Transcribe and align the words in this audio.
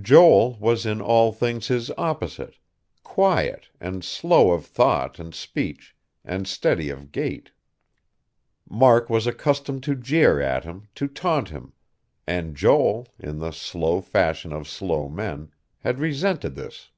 Joel 0.00 0.54
was 0.54 0.86
in 0.86 1.02
all 1.02 1.32
things 1.32 1.68
his 1.68 1.90
opposite, 1.98 2.56
quiet, 3.04 3.68
and 3.78 4.02
slow 4.02 4.52
of 4.52 4.64
thought 4.64 5.18
and 5.18 5.34
speech, 5.34 5.94
and 6.24 6.48
steady 6.48 6.88
of 6.88 7.12
gait. 7.12 7.50
Mark 8.66 9.10
was 9.10 9.26
accustomed 9.26 9.82
to 9.82 9.94
jeer 9.94 10.40
at 10.40 10.64
him, 10.64 10.88
to 10.94 11.08
taunt 11.08 11.50
him; 11.50 11.74
and 12.26 12.56
Joel, 12.56 13.06
in 13.18 13.38
the 13.38 13.50
slow 13.52 14.00
fashion 14.00 14.50
of 14.50 14.66
slow 14.66 15.10
men, 15.10 15.50
had 15.80 15.98
resented 16.00 16.54
this. 16.54 16.88